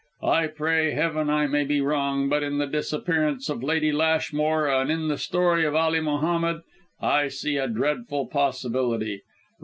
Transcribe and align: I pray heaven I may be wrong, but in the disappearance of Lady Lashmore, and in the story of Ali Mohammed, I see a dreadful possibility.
I 0.23 0.47
pray 0.47 0.93
heaven 0.93 1.29
I 1.29 1.45
may 1.45 1.63
be 1.63 1.79
wrong, 1.79 2.27
but 2.27 2.41
in 2.41 2.57
the 2.57 2.65
disappearance 2.65 3.49
of 3.49 3.61
Lady 3.61 3.91
Lashmore, 3.91 4.67
and 4.67 4.89
in 4.89 5.09
the 5.09 5.17
story 5.19 5.63
of 5.63 5.75
Ali 5.75 5.99
Mohammed, 5.99 6.61
I 6.99 7.27
see 7.27 7.57
a 7.57 7.67
dreadful 7.67 8.25
possibility. 8.25 9.21